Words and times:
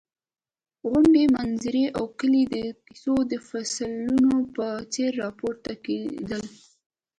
غونډۍ، 0.89 1.25
منظرې 1.35 1.85
او 1.97 2.03
کلي 2.19 2.43
د 2.53 2.55
کیسو 2.85 3.15
د 3.31 3.33
فصلونو 3.47 4.33
په 4.55 4.67
څېر 4.93 5.11
راپورته 5.23 5.71
کېدل. 5.85 6.41